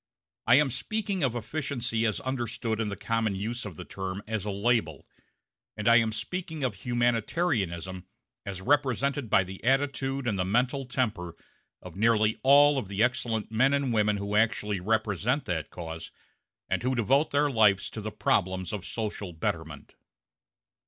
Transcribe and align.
I 0.47 0.55
am 0.55 0.71
speaking 0.71 1.21
of 1.21 1.35
efficiency 1.35 2.07
as 2.07 2.19
understood 2.21 2.79
in 2.81 2.89
the 2.89 2.95
common 2.95 3.35
use 3.35 3.65
of 3.65 3.75
the 3.75 3.85
term 3.85 4.23
as 4.25 4.45
a 4.45 4.49
label; 4.49 5.05
and 5.77 5.87
I 5.87 5.97
am 5.97 6.11
speaking 6.11 6.63
of 6.63 6.73
humanitarianism 6.73 8.07
as 8.43 8.63
represented 8.63 9.29
by 9.29 9.43
the 9.43 9.63
attitude 9.63 10.25
and 10.25 10.39
the 10.39 10.43
mental 10.43 10.85
temper 10.85 11.35
of 11.83 11.95
nearly 11.95 12.39
all 12.41 12.79
of 12.79 12.87
the 12.87 13.03
excellent 13.03 13.51
men 13.51 13.75
and 13.75 13.93
women 13.93 14.17
who 14.17 14.35
actually 14.35 14.79
represent 14.79 15.45
that 15.45 15.69
cause 15.69 16.09
and 16.67 16.81
who 16.81 16.95
devote 16.95 17.29
their 17.29 17.51
lives 17.51 17.87
to 17.91 18.01
the 18.01 18.11
problems 18.11 18.73
of 18.73 18.83
social 18.87 19.33
betterment. 19.33 19.93